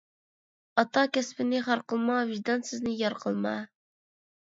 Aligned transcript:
ئاتا 0.83 1.03
كەسپىنى 1.19 1.61
خار 1.69 1.85
قىلما، 1.93 2.17
ۋىجدانسىزنى 2.33 2.99
يار 3.07 3.21
قىلما. 3.25 3.57